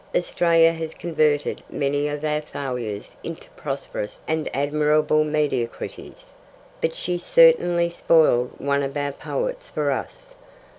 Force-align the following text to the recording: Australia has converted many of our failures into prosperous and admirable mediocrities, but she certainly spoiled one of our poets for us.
Australia 0.15 0.71
has 0.73 0.95
converted 0.95 1.61
many 1.69 2.07
of 2.07 2.25
our 2.25 2.41
failures 2.41 3.15
into 3.23 3.47
prosperous 3.51 4.23
and 4.27 4.49
admirable 4.51 5.23
mediocrities, 5.23 6.25
but 6.81 6.95
she 6.95 7.19
certainly 7.19 7.87
spoiled 7.87 8.51
one 8.57 8.81
of 8.81 8.97
our 8.97 9.11
poets 9.11 9.69
for 9.69 9.91
us. 9.91 10.29